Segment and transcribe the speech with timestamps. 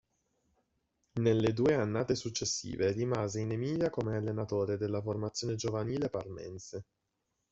[1.19, 6.85] Nelle due annate successive rimase in Emilia come allenatore della formazione giovanile parmense.